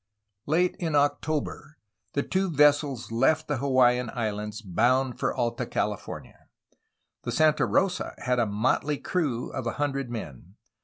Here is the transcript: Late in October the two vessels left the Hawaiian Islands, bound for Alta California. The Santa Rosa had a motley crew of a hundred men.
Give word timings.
Late 0.47 0.75
in 0.79 0.95
October 0.95 1.77
the 2.13 2.23
two 2.23 2.49
vessels 2.49 3.11
left 3.11 3.47
the 3.47 3.57
Hawaiian 3.57 4.09
Islands, 4.15 4.63
bound 4.63 5.19
for 5.19 5.31
Alta 5.31 5.67
California. 5.67 6.47
The 7.21 7.31
Santa 7.31 7.67
Rosa 7.67 8.15
had 8.17 8.39
a 8.39 8.47
motley 8.47 8.97
crew 8.97 9.51
of 9.51 9.67
a 9.67 9.73
hundred 9.73 10.09
men. 10.09 10.55